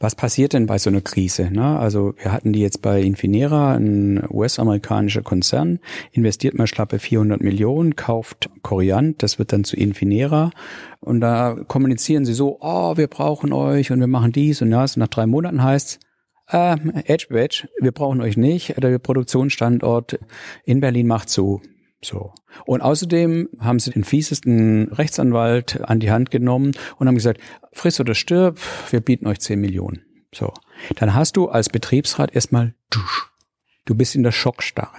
[0.00, 1.50] Was passiert denn bei so einer Krise?
[1.50, 1.76] Ne?
[1.76, 5.80] Also wir hatten die jetzt bei Infinera, ein US-amerikanischer Konzern,
[6.12, 10.50] investiert mal schlappe 400 Millionen, kauft Koriant, das wird dann zu Infinera
[11.00, 14.96] und da kommunizieren sie so, oh, wir brauchen euch und wir machen dies und das.
[14.96, 15.98] Und nach drei Monaten heißt
[16.50, 20.18] äh, Edge Badge, wir brauchen euch nicht, der Produktionsstandort
[20.64, 21.60] in Berlin macht zu.
[22.02, 22.32] So.
[22.64, 27.40] Und außerdem haben sie den fiesesten Rechtsanwalt an die Hand genommen und haben gesagt,
[27.72, 30.02] friss oder stirb, wir bieten euch 10 Millionen.
[30.32, 30.52] So.
[30.96, 32.74] Dann hast du als Betriebsrat erstmal,
[33.84, 34.96] du bist in der Schockstarre.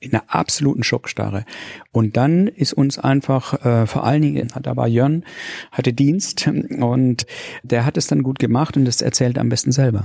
[0.00, 1.46] In einer absoluten Schockstarre.
[1.90, 5.24] Und dann ist uns einfach, äh, vor allen Dingen, da war Jörn,
[5.72, 7.24] hatte Dienst und
[7.62, 10.02] der hat es dann gut gemacht und das erzählt er am besten selber.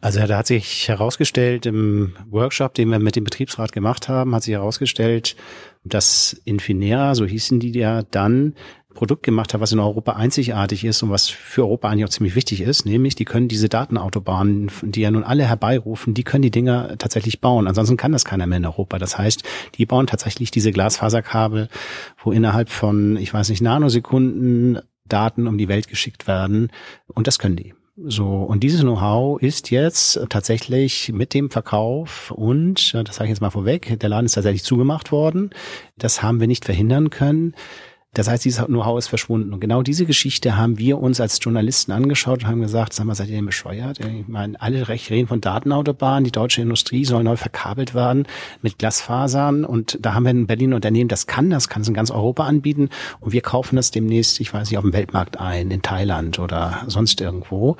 [0.00, 4.44] Also da hat sich herausgestellt im Workshop, den wir mit dem Betriebsrat gemacht haben, hat
[4.44, 5.36] sich herausgestellt,
[5.84, 8.54] dass Infinera, so hießen die ja dann,
[8.92, 12.34] Produkt gemacht hat, was in Europa einzigartig ist und was für Europa eigentlich auch ziemlich
[12.34, 16.50] wichtig ist, nämlich die können diese Datenautobahnen, die ja nun alle herbeirufen, die können die
[16.50, 17.66] Dinger tatsächlich bauen.
[17.66, 18.98] Ansonsten kann das keiner mehr in Europa.
[18.98, 19.44] Das heißt,
[19.76, 21.68] die bauen tatsächlich diese Glasfaserkabel,
[22.22, 26.70] wo innerhalb von, ich weiß nicht, Nanosekunden Daten um die Welt geschickt werden.
[27.08, 27.74] Und das können die.
[28.04, 33.40] So, und dieses Know-how ist jetzt tatsächlich mit dem Verkauf und, das sage ich jetzt
[33.40, 35.50] mal vorweg, der Laden ist tatsächlich zugemacht worden.
[35.98, 37.54] Das haben wir nicht verhindern können.
[38.14, 39.54] Das heißt, dieses Know-how ist verschwunden.
[39.54, 43.14] Und genau diese Geschichte haben wir uns als Journalisten angeschaut und haben gesagt, sag mal,
[43.14, 44.00] seid ihr denn bescheuert?
[44.00, 48.26] Ich meine, alle reden von Datenautobahnen, die deutsche Industrie soll neu verkabelt werden
[48.60, 49.64] mit Glasfasern.
[49.64, 52.44] Und da haben wir ein Berliner Unternehmen, das kann das, kann es in ganz Europa
[52.44, 52.90] anbieten.
[53.20, 56.82] Und wir kaufen das demnächst, ich weiß nicht, auf dem Weltmarkt ein, in Thailand oder
[56.88, 57.78] sonst irgendwo.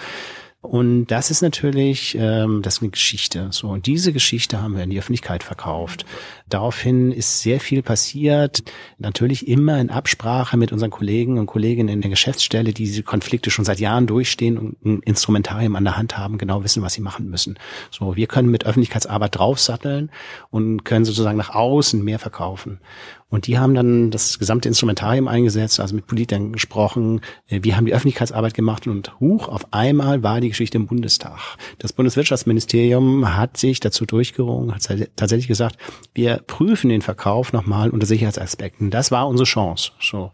[0.63, 3.49] Und das ist natürlich, ähm, das ist eine Geschichte.
[3.51, 6.07] So und diese Geschichte haben wir in die Öffentlichkeit verkauft.
[6.49, 8.63] Daraufhin ist sehr viel passiert.
[8.99, 13.51] Natürlich immer in Absprache mit unseren Kollegen und Kolleginnen in der Geschäftsstelle, die diese Konflikte
[13.51, 17.01] schon seit Jahren durchstehen und ein Instrumentarium an der Hand haben, genau wissen, was sie
[17.01, 17.59] machen müssen.
[17.91, 20.13] So, wir können mit Öffentlichkeitsarbeit draufsatteln
[20.51, 22.79] und können sozusagen nach außen mehr verkaufen.
[23.33, 27.23] Und die haben dann das gesamte Instrumentarium eingesetzt, also mit Politikern gesprochen.
[27.49, 31.57] Äh, wir haben die Öffentlichkeitsarbeit gemacht und huch, auf einmal war die Geschichte im Bundestag.
[31.79, 35.79] Das Bundeswirtschaftsministerium hat sich dazu durchgerungen, hat tatsächlich gesagt,
[36.13, 38.91] wir prüfen den Verkauf nochmal unter Sicherheitsaspekten.
[38.91, 39.93] Das war unsere Chance.
[39.99, 40.31] So.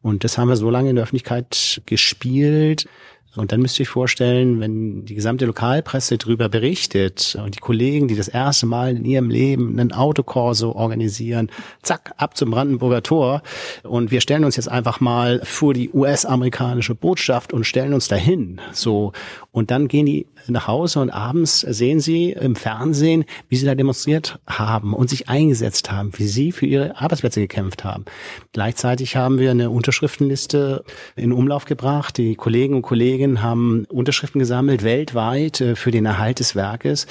[0.00, 2.88] Und das haben wir so lange in der Öffentlichkeit gespielt,
[3.36, 8.08] und dann müsst ihr euch vorstellen, wenn die gesamte Lokalpresse darüber berichtet und die Kollegen,
[8.08, 11.50] die das erste Mal in ihrem Leben einen Autokorso organisieren,
[11.82, 13.42] zack, ab zum Brandenburger Tor.
[13.82, 18.60] Und wir stellen uns jetzt einfach mal vor die US-amerikanische Botschaft und stellen uns dahin.
[18.72, 19.12] So.
[19.52, 23.74] Und dann gehen die nach Hause und abends sehen sie im Fernsehen, wie sie da
[23.74, 28.04] demonstriert haben und sich eingesetzt haben, wie sie für ihre Arbeitsplätze gekämpft haben.
[28.52, 30.84] Gleichzeitig haben wir eine Unterschriftenliste
[31.16, 32.16] in Umlauf gebracht.
[32.18, 32.82] Die Kollegen und
[33.18, 37.06] Kolleginnen haben Unterschriften gesammelt weltweit äh, für den Erhalt des Werkes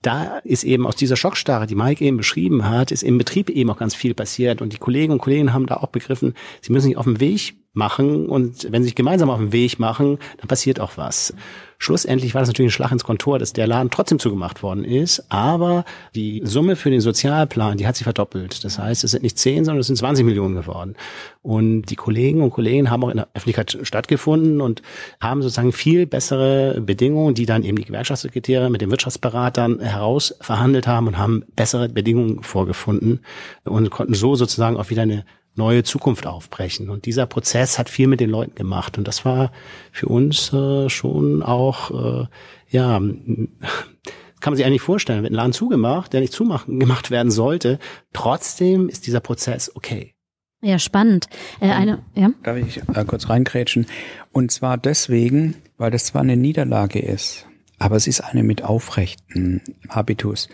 [0.00, 3.68] da ist eben aus dieser Schockstarre, die Mike eben beschrieben hat, ist im Betrieb eben
[3.68, 4.62] auch ganz viel passiert.
[4.62, 7.56] Und die Kollegen und Kollegen haben da auch begriffen, sie müssen sich auf den Weg
[7.72, 8.26] machen.
[8.26, 11.34] Und wenn sie sich gemeinsam auf den Weg machen, dann passiert auch was.
[11.80, 15.30] Schlussendlich war das natürlich ein Schlag ins Kontor, dass der Laden trotzdem zugemacht worden ist.
[15.30, 18.64] Aber die Summe für den Sozialplan, die hat sich verdoppelt.
[18.64, 20.96] Das heißt, es sind nicht 10, sondern es sind 20 Millionen geworden.
[21.40, 24.82] Und die Kollegen und Kollegen haben auch in der Öffentlichkeit stattgefunden und
[25.20, 31.06] haben sozusagen viel bessere Bedingungen, die dann eben die Gewerkschaftssekretäre mit den Wirtschaftsberatern herausverhandelt haben
[31.06, 33.20] und haben bessere Bedingungen vorgefunden
[33.64, 35.24] und konnten so sozusagen auch wieder eine
[35.58, 36.88] neue Zukunft aufbrechen.
[36.88, 38.96] Und dieser Prozess hat viel mit den Leuten gemacht.
[38.96, 39.52] Und das war
[39.92, 41.90] für uns äh, schon auch,
[42.22, 42.26] äh,
[42.70, 47.30] ja, kann man sich eigentlich vorstellen, wird ein Laden zugemacht, der nicht zumachen gemacht werden
[47.30, 47.78] sollte.
[48.14, 50.14] Trotzdem ist dieser Prozess okay.
[50.60, 51.28] Ja, spannend.
[51.60, 52.30] Äh, eine, ja?
[52.42, 53.86] Darf ich äh, kurz reinkrätschen?
[54.32, 57.46] Und zwar deswegen, weil das zwar eine Niederlage ist,
[57.78, 60.48] aber es ist eine mit aufrechten Habitus.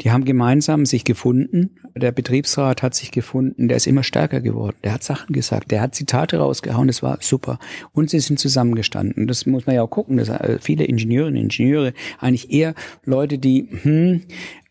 [0.00, 1.70] Die haben gemeinsam sich gefunden.
[1.96, 3.68] Der Betriebsrat hat sich gefunden.
[3.68, 4.76] Der ist immer stärker geworden.
[4.84, 5.70] Der hat Sachen gesagt.
[5.70, 6.86] Der hat Zitate rausgehauen.
[6.86, 7.58] Das war super.
[7.92, 9.26] Und sie sind zusammengestanden.
[9.26, 10.16] Das muss man ja auch gucken.
[10.16, 14.22] Das äh, viele Ingenieurinnen und Ingenieure, eigentlich eher Leute, die, hm,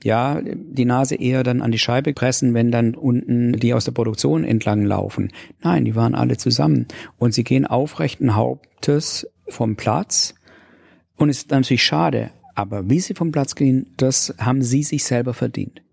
[0.04, 3.92] ja, die Nase eher dann an die Scheibe pressen, wenn dann unten die aus der
[3.92, 5.32] Produktion entlang laufen.
[5.62, 6.88] Nein, die waren alle zusammen.
[7.18, 10.36] Und sie gehen aufrechten Hauptes vom Platz.
[11.18, 15.04] Und es ist natürlich schade, aber wie sie vom Platz gehen, das haben sie sich
[15.04, 15.84] selber verdient.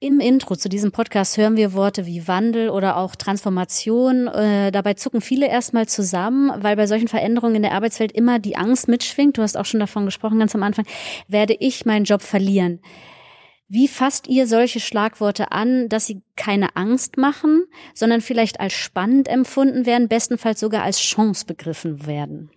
[0.00, 4.28] Im Intro zu diesem Podcast hören wir Worte wie Wandel oder auch Transformation.
[4.28, 8.56] Äh, dabei zucken viele erstmal zusammen, weil bei solchen Veränderungen in der Arbeitswelt immer die
[8.56, 9.36] Angst mitschwingt.
[9.36, 10.86] Du hast auch schon davon gesprochen, ganz am Anfang.
[11.28, 12.80] Werde ich meinen Job verlieren?
[13.68, 17.64] Wie fasst ihr solche Schlagworte an, dass sie keine Angst machen,
[17.94, 22.50] sondern vielleicht als spannend empfunden werden, bestenfalls sogar als Chance begriffen werden?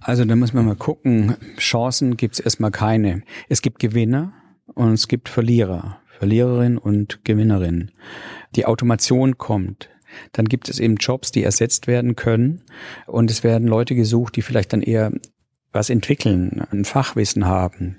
[0.00, 1.36] Also da muss man mal gucken.
[1.58, 3.22] Chancen gibt es erstmal keine.
[3.48, 4.32] Es gibt Gewinner
[4.74, 5.98] und es gibt Verlierer.
[6.18, 7.90] Verliererin und Gewinnerin.
[8.56, 9.88] Die Automation kommt.
[10.32, 12.62] Dann gibt es eben Jobs, die ersetzt werden können.
[13.06, 15.12] Und es werden Leute gesucht, die vielleicht dann eher
[15.72, 17.98] was entwickeln, ein Fachwissen haben.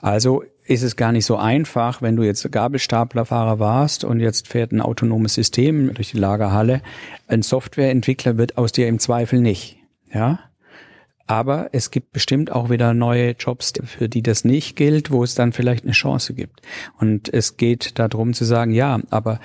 [0.00, 4.72] Also ist es gar nicht so einfach, wenn du jetzt Gabelstaplerfahrer warst und jetzt fährt
[4.72, 6.80] ein autonomes System durch die Lagerhalle.
[7.28, 9.76] Ein Softwareentwickler wird aus dir im Zweifel nicht.
[10.12, 10.40] Ja?
[11.26, 15.34] Aber es gibt bestimmt auch wieder neue Jobs, für die das nicht gilt, wo es
[15.34, 16.60] dann vielleicht eine Chance gibt.
[16.98, 19.40] Und es geht darum zu sagen, ja, aber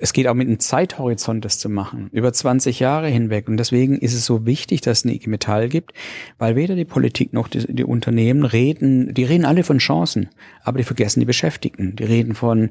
[0.00, 3.48] es geht auch mit einem Zeithorizont, das zu machen, über 20 Jahre hinweg.
[3.48, 5.92] Und deswegen ist es so wichtig, dass es eine IG Metall gibt,
[6.38, 10.30] weil weder die Politik noch die, die, Unternehmen reden, die reden alle von Chancen,
[10.64, 11.96] aber die vergessen die Beschäftigten.
[11.96, 12.70] Die reden von,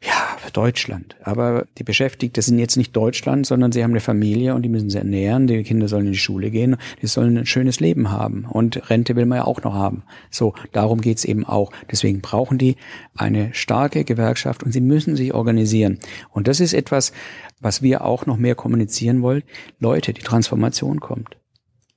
[0.00, 0.12] ja,
[0.52, 1.16] Deutschland.
[1.22, 4.90] Aber die Beschäftigten sind jetzt nicht Deutschland, sondern sie haben eine Familie und die müssen
[4.90, 5.46] sie ernähren.
[5.46, 6.76] Die Kinder sollen in die Schule gehen.
[7.02, 8.44] Die sollen ein schönes Leben haben.
[8.48, 10.04] Und Rente will man ja auch noch haben.
[10.30, 11.72] So, darum geht's eben auch.
[11.90, 12.76] Deswegen brauchen die
[13.16, 15.98] eine starke Gewerkschaft und sie müssen sich organisieren.
[16.30, 17.12] Und das ist etwas,
[17.60, 19.42] was wir auch noch mehr kommunizieren wollen.
[19.78, 21.36] Leute, die Transformation kommt.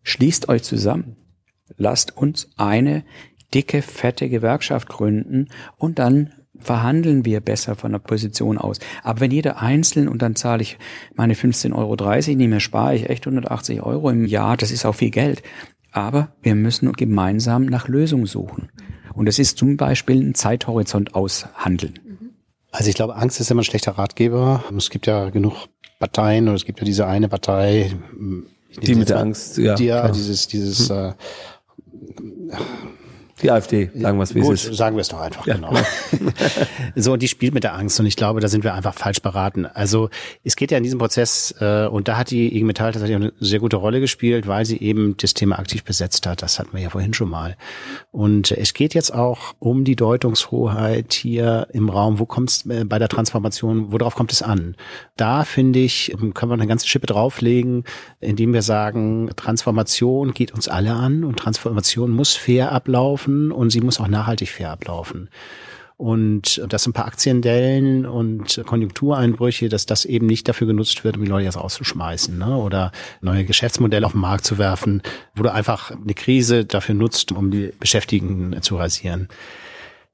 [0.03, 1.17] Schließt euch zusammen.
[1.77, 3.03] Lasst uns eine
[3.53, 8.79] dicke, fette Gewerkschaft gründen und dann verhandeln wir besser von der Position aus.
[9.03, 10.77] Aber wenn jeder einzeln und dann zahle ich
[11.15, 14.95] meine 15,30 Euro, nicht mehr spare ich echt 180 Euro im Jahr, das ist auch
[14.95, 15.41] viel Geld.
[15.91, 18.69] Aber wir müssen gemeinsam nach Lösungen suchen.
[19.13, 22.10] Und das ist zum Beispiel ein Zeithorizont aushandeln.
[22.71, 24.63] Also ich glaube, Angst ist immer ein schlechter Ratgeber.
[24.77, 25.67] Es gibt ja genug
[25.99, 27.93] Parteien oder es gibt ja diese eine Partei,
[28.81, 29.75] die mit der Angst, ja.
[29.75, 31.13] Die ja, dieses, dieses hm.
[32.49, 32.55] äh,
[33.41, 34.77] die AfD, sagen wir es, wie Gut, es ist.
[34.77, 35.55] Sagen wir es doch einfach, ja.
[35.55, 35.73] genau.
[36.95, 39.21] so, und die spielt mit der Angst und ich glaube, da sind wir einfach falsch
[39.21, 39.65] beraten.
[39.65, 40.09] Also
[40.43, 43.33] es geht ja in diesem Prozess, äh, und da hat die IG Metall tatsächlich eine
[43.39, 46.41] sehr gute Rolle gespielt, weil sie eben das Thema aktiv besetzt hat.
[46.41, 47.57] Das hatten wir ja vorhin schon mal.
[48.11, 52.19] Und es geht jetzt auch um die Deutungshoheit hier im Raum.
[52.19, 54.75] Wo kommt es äh, bei der Transformation, worauf kommt es an?
[55.17, 57.85] Da, finde ich, können wir eine ganze Schippe drauflegen,
[58.19, 63.69] indem wir sagen, Transformation geht uns alle an und Transformation muss fair ablaufen ablaufen und
[63.69, 65.29] sie muss auch nachhaltig fair ablaufen.
[65.97, 71.23] Und dass ein paar Aktiendellen und Konjunktureinbrüche, dass das eben nicht dafür genutzt wird, um
[71.23, 72.57] die Leute jetzt rauszuschmeißen ne?
[72.57, 72.91] oder
[73.21, 75.03] neue Geschäftsmodelle auf den Markt zu werfen,
[75.35, 79.27] wo du einfach eine Krise dafür nutzt, um die Beschäftigten zu rasieren.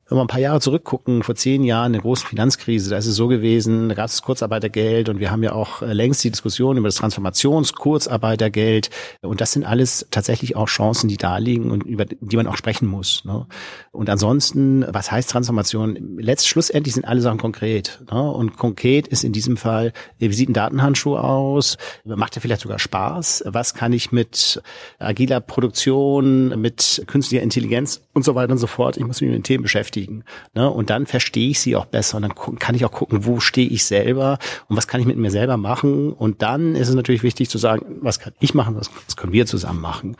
[0.09, 3.15] Wenn wir ein paar Jahre zurückgucken, vor zehn Jahren eine große Finanzkrise, da ist es
[3.15, 6.77] so gewesen, da gab es Kurzarbeitergeld und wir haben ja auch äh, längst die Diskussion
[6.77, 8.89] über das Transformationskurzarbeitergeld
[9.21, 12.55] und das sind alles tatsächlich auch Chancen, die da liegen und über die man auch
[12.55, 13.25] sprechen muss.
[13.25, 13.47] Ne?
[13.91, 16.17] Und ansonsten, was heißt Transformation?
[16.17, 17.99] Letzt, schlussendlich sind alle Sachen konkret.
[18.09, 18.31] Ne?
[18.31, 21.77] Und konkret ist in diesem Fall, wie sieht ein Datenhandschuh aus?
[22.05, 23.43] Macht er vielleicht sogar Spaß?
[23.45, 24.61] Was kann ich mit
[24.99, 28.97] agiler Produktion, mit künstlicher Intelligenz und so weiter und so fort?
[28.97, 30.23] Ich muss mich mit den Themen beschäftigen.
[30.53, 30.69] Ne?
[30.69, 33.69] Und dann verstehe ich sie auch besser und dann kann ich auch gucken, wo stehe
[33.69, 36.11] ich selber und was kann ich mit mir selber machen.
[36.11, 39.31] Und dann ist es natürlich wichtig zu sagen, was kann ich machen, was, was können
[39.31, 40.17] wir zusammen machen.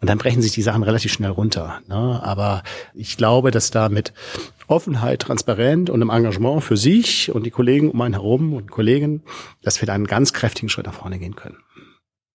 [0.00, 1.80] Und dann brechen sich die Sachen relativ schnell runter.
[1.88, 2.20] Ne?
[2.22, 2.62] Aber
[2.94, 4.14] ich glaube, dass da mit
[4.66, 9.22] Offenheit, Transparenz und einem Engagement für sich und die Kollegen um einen herum und Kollegen,
[9.62, 11.58] dass wir da einen ganz kräftigen Schritt nach vorne gehen können.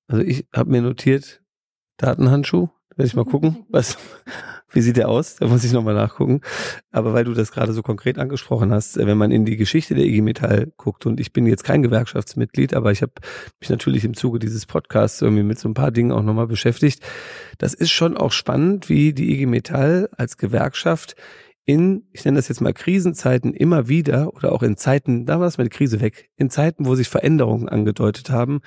[0.07, 1.41] Also ich habe mir notiert,
[1.97, 3.97] Datenhandschuh, werde ich mal gucken, was,
[4.71, 5.35] wie sieht der aus?
[5.35, 6.41] Da muss ich nochmal nachgucken.
[6.91, 10.05] Aber weil du das gerade so konkret angesprochen hast, wenn man in die Geschichte der
[10.05, 13.13] IG Metall guckt und ich bin jetzt kein Gewerkschaftsmitglied, aber ich habe
[13.59, 17.01] mich natürlich im Zuge dieses Podcasts irgendwie mit so ein paar Dingen auch nochmal beschäftigt.
[17.57, 21.15] Das ist schon auch spannend, wie die IG Metall als Gewerkschaft
[21.65, 25.47] in, ich nenne das jetzt mal Krisenzeiten immer wieder oder auch in Zeiten, da war
[25.47, 28.61] es die Krise weg, in Zeiten, wo sich Veränderungen angedeutet haben,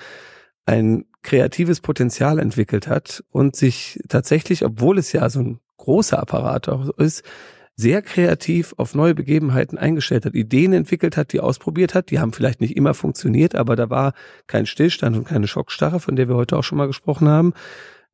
[0.66, 6.68] ein kreatives Potenzial entwickelt hat und sich tatsächlich, obwohl es ja so ein großer Apparat
[6.68, 7.24] auch ist,
[7.74, 12.10] sehr kreativ auf neue Begebenheiten eingestellt hat, Ideen entwickelt hat, die ausprobiert hat.
[12.10, 14.12] Die haben vielleicht nicht immer funktioniert, aber da war
[14.48, 17.54] kein Stillstand und keine Schockstarre, von der wir heute auch schon mal gesprochen haben.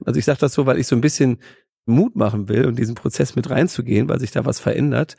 [0.05, 1.39] Also ich sage das so, weil ich so ein bisschen
[1.85, 5.17] Mut machen will und diesen Prozess mit reinzugehen, weil sich da was verändert.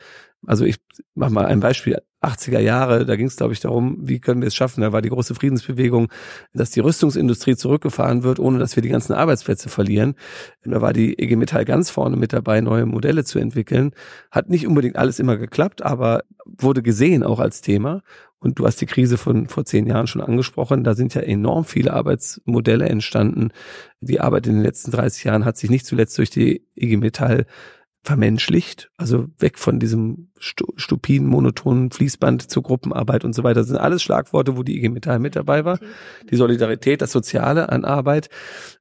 [0.48, 0.78] Also ich
[1.14, 1.98] mache mal ein Beispiel.
[2.26, 4.82] 80er Jahre, da ging es, glaube ich, darum, wie können wir es schaffen.
[4.82, 6.10] Da war die große Friedensbewegung,
[6.54, 10.16] dass die Rüstungsindustrie zurückgefahren wird, ohne dass wir die ganzen Arbeitsplätze verlieren.
[10.64, 13.92] Da war die EG Metall ganz vorne mit dabei, neue Modelle zu entwickeln.
[14.32, 18.02] Hat nicht unbedingt alles immer geklappt, aber wurde gesehen auch als Thema.
[18.40, 20.84] Und du hast die Krise von vor zehn Jahren schon angesprochen.
[20.84, 23.50] Da sind ja enorm viele Arbeitsmodelle entstanden.
[24.02, 27.46] Die Arbeit in den letzten 30 Jahren hat sich nicht zuletzt durch die IG Metall
[28.06, 33.62] vermenschlicht, also weg von diesem stupiden, monotonen Fließband zur Gruppenarbeit und so weiter.
[33.62, 35.80] Das sind alles Schlagworte, wo die IG Metall mit dabei war.
[36.30, 38.30] Die Solidarität, das Soziale an Arbeit.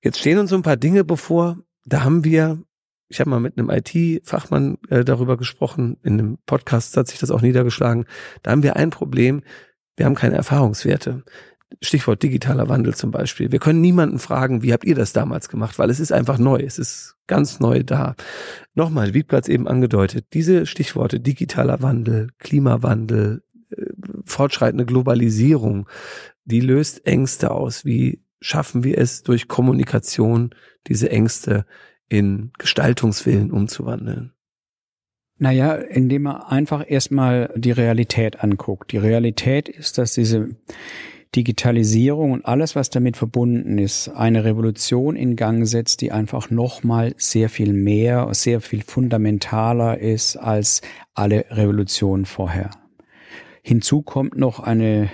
[0.02, 1.58] Jetzt stehen uns so ein paar Dinge bevor.
[1.86, 2.62] Da haben wir,
[3.08, 7.30] ich habe mal mit einem IT-Fachmann äh, darüber gesprochen, in einem Podcast hat sich das
[7.30, 8.04] auch niedergeschlagen.
[8.42, 9.42] Da haben wir ein Problem,
[9.96, 11.24] wir haben keine Erfahrungswerte.
[11.80, 13.52] Stichwort digitaler Wandel zum Beispiel.
[13.52, 16.58] Wir können niemanden fragen, wie habt ihr das damals gemacht, weil es ist einfach neu,
[16.58, 18.14] es ist ganz neu da.
[18.74, 23.86] Nochmal, wie Wiegplatz eben angedeutet, diese Stichworte digitaler Wandel, Klimawandel, äh,
[24.24, 25.88] fortschreitende Globalisierung,
[26.44, 27.84] die löst Ängste aus.
[27.84, 30.54] Wie schaffen wir es durch Kommunikation,
[30.86, 31.64] diese Ängste
[32.08, 34.32] in Gestaltungswillen umzuwandeln?
[35.36, 38.92] Naja, indem man einfach erstmal die Realität anguckt.
[38.92, 40.50] Die Realität ist, dass diese
[41.34, 47.14] Digitalisierung und alles, was damit verbunden ist, eine Revolution in Gang setzt, die einfach nochmal
[47.16, 50.80] sehr viel mehr, sehr viel fundamentaler ist als
[51.14, 52.70] alle Revolutionen vorher.
[53.62, 55.10] Hinzu kommt noch eine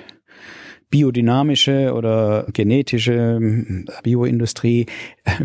[0.90, 3.38] biodynamische oder genetische
[4.02, 4.86] Bioindustrie,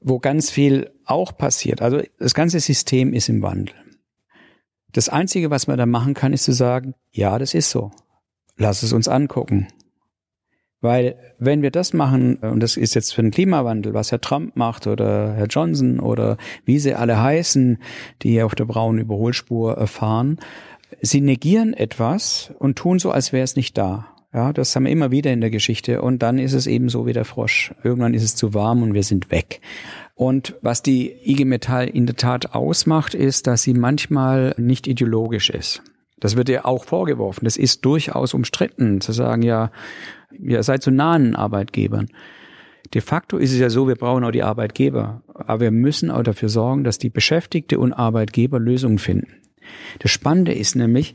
[0.00, 1.80] wo ganz viel auch passiert.
[1.80, 3.74] Also das ganze System ist im Wandel.
[4.92, 7.90] Das Einzige, was man da machen kann, ist zu sagen, ja, das ist so.
[8.56, 9.68] Lass es uns angucken.
[10.84, 14.54] Weil wenn wir das machen, und das ist jetzt für den Klimawandel, was Herr Trump
[14.54, 17.78] macht oder Herr Johnson oder wie sie alle heißen,
[18.20, 20.38] die auf der braunen Überholspur fahren,
[21.00, 24.08] sie negieren etwas und tun so, als wäre es nicht da.
[24.34, 26.02] Ja, das haben wir immer wieder in der Geschichte.
[26.02, 27.72] Und dann ist es eben so wie der Frosch.
[27.82, 29.62] Irgendwann ist es zu warm und wir sind weg.
[30.14, 35.48] Und was die IG Metall in der Tat ausmacht, ist, dass sie manchmal nicht ideologisch
[35.48, 35.82] ist.
[36.20, 37.44] Das wird ihr auch vorgeworfen.
[37.44, 39.70] Das ist durchaus umstritten, zu sagen, ja,
[40.40, 42.08] ihr seid so nahen Arbeitgebern.
[42.92, 45.22] De facto ist es ja so, wir brauchen auch die Arbeitgeber.
[45.34, 49.28] Aber wir müssen auch dafür sorgen, dass die Beschäftigte und Arbeitgeber Lösungen finden.
[50.00, 51.14] Das Spannende ist nämlich,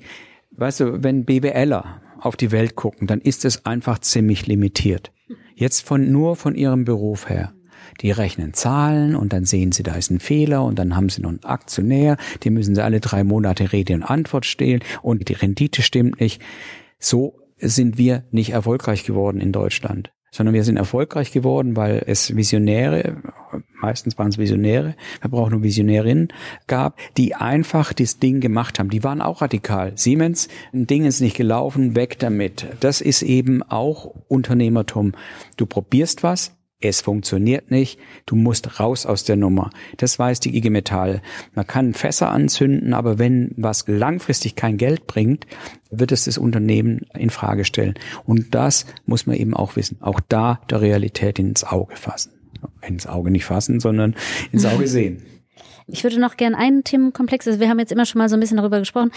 [0.52, 5.12] weißt du, wenn BWLer auf die Welt gucken, dann ist es einfach ziemlich limitiert.
[5.56, 7.54] Jetzt von, nur von ihrem Beruf her.
[8.02, 11.22] Die rechnen Zahlen und dann sehen sie, da ist ein Fehler und dann haben sie
[11.22, 15.34] noch einen Aktionär, die müssen sie alle drei Monate Rede und Antwort stehlen und die
[15.34, 16.42] Rendite stimmt nicht.
[17.00, 22.36] So sind wir nicht erfolgreich geworden in Deutschland, sondern wir sind erfolgreich geworden, weil es
[22.36, 23.22] Visionäre,
[23.82, 26.30] meistens waren es Visionäre, wir brauchen nur Visionärinnen,
[26.68, 28.90] gab, die einfach das Ding gemacht haben.
[28.90, 29.94] Die waren auch radikal.
[29.96, 32.68] Siemens, ein Ding ist nicht gelaufen, weg damit.
[32.80, 35.14] Das ist eben auch Unternehmertum.
[35.58, 39.70] Du probierst was, es funktioniert nicht, du musst raus aus der Nummer.
[39.98, 41.22] Das weiß die IG Metall.
[41.54, 45.46] Man kann Fässer anzünden, aber wenn was langfristig kein Geld bringt,
[45.92, 47.96] wird es das Unternehmen in Frage stellen.
[48.26, 49.98] Und das muss man eben auch wissen.
[50.02, 52.32] Auch da der Realität ins Auge fassen.
[52.82, 54.16] Ins Auge nicht fassen, sondern
[54.54, 55.24] ins Auge sehen.
[55.88, 58.40] Ich würde noch gern einen Themenkomplex, also wir haben jetzt immer schon mal so ein
[58.40, 59.12] bisschen darüber gesprochen,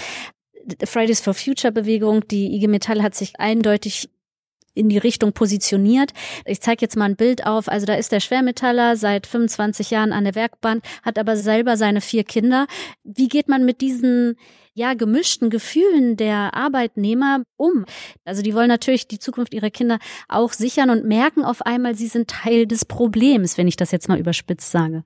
[0.84, 4.08] Fridays for Future Bewegung, die IG Metall hat sich eindeutig
[4.74, 6.12] in die Richtung positioniert.
[6.44, 7.68] Ich zeige jetzt mal ein Bild auf.
[7.68, 12.00] Also da ist der Schwermetaller seit 25 Jahren an der Werkbank, hat aber selber seine
[12.00, 12.66] vier Kinder.
[13.04, 14.36] Wie geht man mit diesen
[14.74, 17.84] ja gemischten Gefühlen der Arbeitnehmer um?
[18.24, 22.06] Also die wollen natürlich die Zukunft ihrer Kinder auch sichern und merken auf einmal, sie
[22.06, 25.04] sind Teil des Problems, wenn ich das jetzt mal überspitzt sage.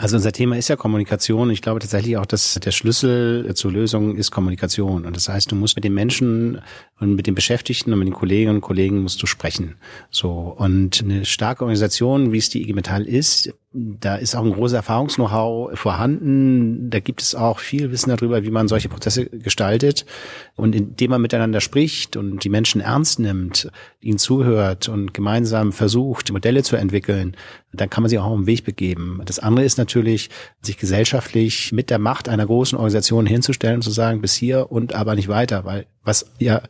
[0.00, 1.50] Also unser Thema ist ja Kommunikation.
[1.50, 5.04] Ich glaube tatsächlich auch, dass der Schlüssel zur Lösung ist Kommunikation.
[5.04, 6.62] Und das heißt, du musst mit den Menschen
[7.00, 9.76] und mit den Beschäftigten und mit den Kolleginnen und Kollegen musst du sprechen.
[10.10, 10.54] So.
[10.56, 14.74] Und eine starke Organisation, wie es die IG Metall ist, da ist auch ein großes
[14.74, 16.90] Erfahrungs-Know-how vorhanden.
[16.90, 20.06] Da gibt es auch viel Wissen darüber, wie man solche Prozesse gestaltet.
[20.56, 26.32] Und indem man miteinander spricht und die Menschen ernst nimmt, ihnen zuhört und gemeinsam versucht,
[26.32, 27.36] Modelle zu entwickeln,
[27.72, 29.22] dann kann man sich auch auf den Weg begeben.
[29.24, 30.30] Das andere ist natürlich,
[30.62, 34.94] sich gesellschaftlich mit der Macht einer großen Organisation hinzustellen und zu sagen, bis hier und
[34.94, 36.62] aber nicht weiter, weil was ja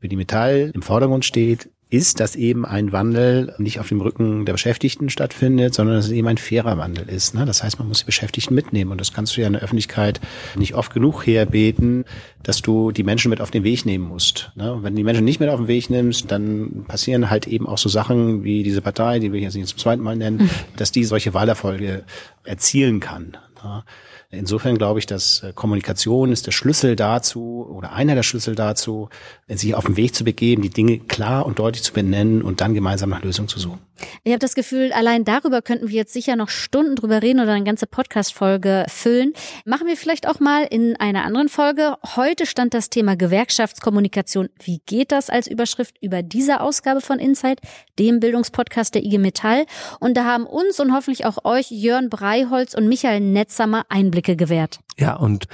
[0.00, 4.44] für die Metall im Vordergrund steht, ist, dass eben ein Wandel nicht auf dem Rücken
[4.44, 7.34] der Beschäftigten stattfindet, sondern dass es eben ein fairer Wandel ist.
[7.34, 7.46] Ne?
[7.46, 10.20] Das heißt, man muss die Beschäftigten mitnehmen und das kannst du ja in der Öffentlichkeit
[10.54, 12.04] nicht oft genug herbeten,
[12.42, 14.52] dass du die Menschen mit auf den Weg nehmen musst.
[14.54, 14.72] Ne?
[14.72, 17.66] Und wenn du die Menschen nicht mit auf den Weg nimmst, dann passieren halt eben
[17.66, 20.50] auch so Sachen wie diese Partei, die wir jetzt nicht zum zweiten Mal nennen, mhm.
[20.76, 22.04] dass die solche Wahlerfolge
[22.44, 23.36] erzielen kann.
[23.64, 23.82] Ne?
[24.30, 29.08] Insofern glaube ich, dass äh, Kommunikation ist der Schlüssel dazu oder einer der Schlüssel dazu,
[29.48, 32.74] sich auf den Weg zu begeben, die Dinge klar und deutlich zu benennen und dann
[32.74, 33.80] gemeinsam nach Lösungen zu suchen.
[34.24, 37.52] Ich habe das Gefühl, allein darüber könnten wir jetzt sicher noch Stunden drüber reden oder
[37.52, 39.32] eine ganze Podcast-Folge füllen.
[39.64, 41.96] Machen wir vielleicht auch mal in einer anderen Folge.
[42.16, 44.48] Heute stand das Thema Gewerkschaftskommunikation.
[44.62, 47.60] Wie geht das als Überschrift über diese Ausgabe von Insight,
[47.98, 49.66] dem Bildungspodcast der IG Metall?
[50.00, 54.80] Und da haben uns und hoffentlich auch euch Jörn Breiholz und Michael Netzammer Einblicke gewährt.
[54.98, 55.46] Ja, und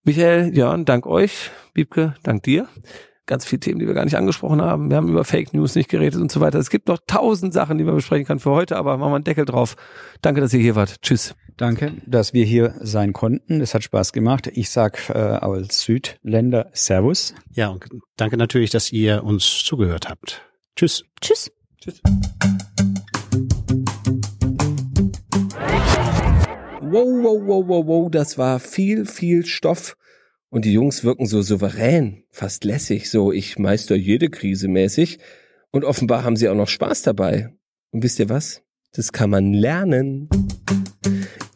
[0.04, 1.50] Michael, Jörn, dank euch.
[1.74, 2.68] Wiebke, dank dir.
[3.28, 4.88] Ganz viele Themen, die wir gar nicht angesprochen haben.
[4.88, 6.58] Wir haben über Fake News nicht geredet und so weiter.
[6.58, 9.24] Es gibt noch tausend Sachen, die man besprechen kann für heute, aber machen wir einen
[9.24, 9.76] Deckel drauf.
[10.22, 11.02] Danke, dass ihr hier wart.
[11.02, 11.34] Tschüss.
[11.58, 13.60] Danke, dass wir hier sein konnten.
[13.60, 14.46] Es hat Spaß gemacht.
[14.46, 17.34] Ich sag äh, als Südländer Servus.
[17.52, 17.84] Ja, und
[18.16, 20.40] danke natürlich, dass ihr uns zugehört habt.
[20.74, 21.04] Tschüss.
[21.20, 21.50] Tschüss.
[21.82, 22.00] Tschüss.
[26.80, 29.98] Wow, wow, wow, wow, wow, das war viel, viel Stoff.
[30.50, 35.18] Und die Jungs wirken so souverän, fast lässig, so ich meister jede Krise mäßig.
[35.70, 37.54] Und offenbar haben sie auch noch Spaß dabei.
[37.90, 38.62] Und wisst ihr was?
[38.92, 40.30] Das kann man lernen.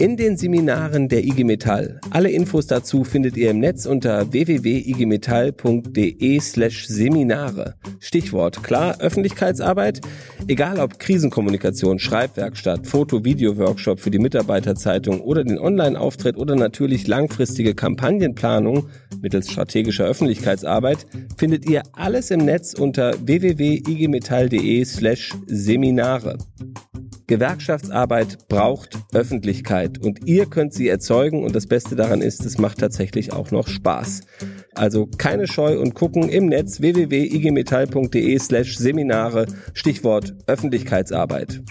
[0.02, 2.00] In den Seminaren der IG Metall.
[2.10, 7.76] Alle Infos dazu findet ihr im Netz unter www.igmetall.de slash Seminare.
[8.00, 10.00] Stichwort klar, Öffentlichkeitsarbeit.
[10.48, 18.88] Egal ob Krisenkommunikation, Schreibwerkstatt, Foto-Video-Workshop für die Mitarbeiterzeitung oder den Online-Auftritt oder natürlich langfristige Kampagnenplanung
[19.20, 26.38] mittels strategischer Öffentlichkeitsarbeit, findet ihr alles im Netz unter www.igmetall.de slash Seminare.
[27.32, 32.78] Gewerkschaftsarbeit braucht Öffentlichkeit und ihr könnt sie erzeugen und das Beste daran ist, es macht
[32.78, 34.22] tatsächlich auch noch Spaß.
[34.74, 41.62] Also keine Scheu und gucken im Netz www.igmetall.de slash Seminare, Stichwort Öffentlichkeitsarbeit.